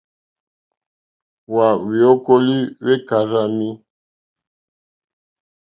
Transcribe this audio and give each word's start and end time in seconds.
Hwa 1.49 1.67
hweokoweli 1.83 2.59
hwe 2.83 2.95
karzami. 3.07 3.69